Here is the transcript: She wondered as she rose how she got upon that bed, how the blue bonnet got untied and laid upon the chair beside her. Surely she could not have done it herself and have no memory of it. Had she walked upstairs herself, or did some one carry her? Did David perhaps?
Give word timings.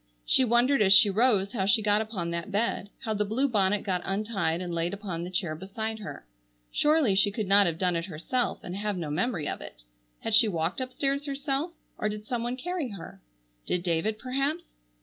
She 0.25 0.43
wondered 0.43 0.81
as 0.81 0.93
she 0.93 1.11
rose 1.11 1.53
how 1.53 1.67
she 1.67 1.83
got 1.83 2.01
upon 2.01 2.31
that 2.31 2.49
bed, 2.51 2.89
how 3.01 3.13
the 3.13 3.23
blue 3.23 3.47
bonnet 3.47 3.83
got 3.83 4.01
untied 4.03 4.59
and 4.59 4.73
laid 4.73 4.95
upon 4.95 5.23
the 5.23 5.29
chair 5.29 5.53
beside 5.53 5.99
her. 5.99 6.25
Surely 6.71 7.13
she 7.13 7.29
could 7.29 7.45
not 7.45 7.67
have 7.67 7.77
done 7.77 7.95
it 7.95 8.05
herself 8.05 8.63
and 8.63 8.75
have 8.75 8.97
no 8.97 9.11
memory 9.11 9.47
of 9.47 9.61
it. 9.61 9.83
Had 10.21 10.33
she 10.33 10.47
walked 10.47 10.81
upstairs 10.81 11.25
herself, 11.27 11.73
or 11.99 12.09
did 12.09 12.25
some 12.25 12.41
one 12.41 12.57
carry 12.57 12.89
her? 12.93 13.21
Did 13.67 13.83
David 13.83 14.17
perhaps? 14.17 14.63